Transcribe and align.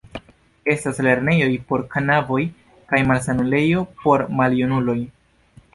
Estas 0.75 0.99
lernejoj 1.07 1.49
por 1.71 1.83
knaboj 1.91 2.41
kaj 2.93 3.05
malsanulejo 3.13 3.87
por 4.03 4.29
maljunuloj. 4.41 4.99